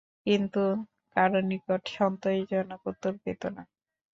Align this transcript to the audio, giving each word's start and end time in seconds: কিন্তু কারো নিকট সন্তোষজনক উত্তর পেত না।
কিন্তু 0.25 0.63
কারো 1.15 1.39
নিকট 1.49 1.81
সন্তোষজনক 1.95 2.81
উত্তর 2.91 3.13
পেত 3.23 3.41
না। 3.55 3.63